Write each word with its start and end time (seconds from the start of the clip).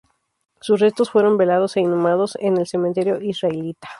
Sus 0.61 0.79
restos 0.79 1.11
fueron 1.11 1.37
velados 1.37 1.77
e 1.77 1.81
inhumados 1.81 2.35
en 2.41 2.57
el 2.57 2.65
cementerio 2.65 3.21
Israelita. 3.21 3.89